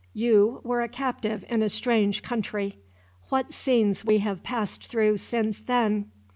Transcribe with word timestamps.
You 0.15 0.61
were 0.63 0.81
a 0.81 0.87
captive 0.87 1.45
in 1.47 1.61
a 1.61 1.69
strange 1.69 2.23
country. 2.23 2.79
What 3.29 3.53
scenes 3.53 4.03
we 4.03 4.17
have 4.17 4.41
passed 4.41 4.87
through 4.87 5.17
since 5.17 5.59
then! 5.59 6.09